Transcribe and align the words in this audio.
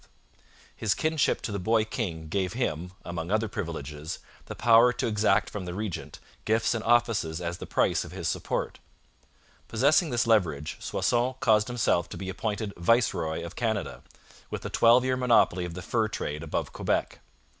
His 0.75 0.95
kinship 0.95 1.43
to 1.43 1.51
the 1.51 1.59
boy 1.59 1.85
king 1.85 2.27
gave 2.27 2.53
him, 2.53 2.93
among 3.05 3.29
other 3.29 3.47
privileges, 3.47 4.17
the 4.47 4.55
power 4.55 4.91
to 4.93 5.05
exact 5.05 5.47
from 5.51 5.65
the 5.65 5.75
regent 5.75 6.17
gifts 6.43 6.73
and 6.73 6.83
offices 6.83 7.39
as 7.39 7.59
the 7.59 7.67
price 7.67 8.03
of 8.03 8.11
his 8.11 8.27
support. 8.27 8.79
Possessing 9.67 10.09
this 10.09 10.25
leverage, 10.25 10.77
Soissons 10.79 11.35
caused 11.39 11.67
himself 11.67 12.09
to 12.09 12.17
be 12.17 12.29
appointed 12.29 12.73
viceroy 12.77 13.45
of 13.45 13.55
Canada, 13.55 14.01
with 14.49 14.65
a 14.65 14.71
twelve 14.71 15.05
year 15.05 15.15
monopoly 15.17 15.65
of 15.65 15.75
the 15.75 15.83
fur 15.83 16.07
trade 16.07 16.41
above 16.41 16.73
Quebec. 16.73 17.19